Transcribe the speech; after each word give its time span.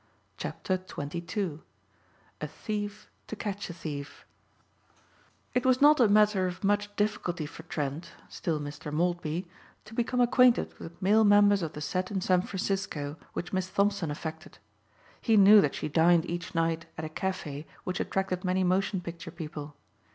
CHAPTER 0.35 0.77
XXII 0.77 1.59
A 2.41 2.47
THIEF 2.47 3.07
TO 3.27 3.35
CATCH 3.35 3.69
A 3.69 3.73
THIEF 3.73 4.25
IT 5.53 5.63
was 5.63 5.79
not 5.79 5.99
a 5.99 6.07
matter 6.07 6.47
of 6.47 6.63
much 6.63 6.89
difficulty 6.95 7.45
for 7.45 7.61
Trent, 7.61 8.13
still 8.27 8.59
Mr. 8.59 8.91
Maltby, 8.91 9.47
to 9.85 9.93
become 9.93 10.19
acquainted 10.19 10.73
with 10.79 10.99
male 11.03 11.23
members 11.23 11.61
of 11.61 11.73
the 11.73 11.81
set 11.81 12.09
in 12.09 12.19
San 12.19 12.41
Francisco 12.41 13.15
which 13.33 13.53
Miss 13.53 13.69
Thompson 13.69 14.09
affected. 14.09 14.57
He 15.21 15.37
knew 15.37 15.61
that 15.61 15.75
she 15.75 15.87
dined 15.87 16.27
each 16.27 16.55
night 16.55 16.87
at 16.97 17.05
a 17.05 17.07
café 17.07 17.65
which 17.83 17.99
attracted 17.99 18.43
many 18.43 18.63
motion 18.63 19.01
picture 19.01 19.29
people. 19.29 19.75